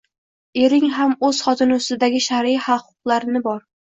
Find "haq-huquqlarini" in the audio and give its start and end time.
2.69-3.43